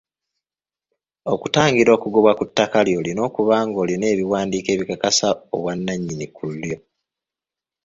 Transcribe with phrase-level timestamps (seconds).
[1.33, 6.77] Okutangira okugobwa ku ttaka lyo olina okuba ng'olina ebiwandiiko ebikakasa obwannannyini ku lyo.